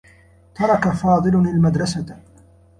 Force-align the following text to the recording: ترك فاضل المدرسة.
ترك 0.55 0.87
فاضل 0.89 1.35
المدرسة. 1.35 2.17